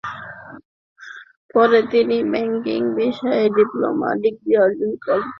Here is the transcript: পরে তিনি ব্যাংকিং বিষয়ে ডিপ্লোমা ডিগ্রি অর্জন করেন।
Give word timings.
পরে 1.53 1.79
তিনি 1.91 2.17
ব্যাংকিং 2.31 2.81
বিষয়ে 2.97 3.43
ডিপ্লোমা 3.57 4.09
ডিগ্রি 4.23 4.53
অর্জন 4.63 4.91
করেন। 5.03 5.27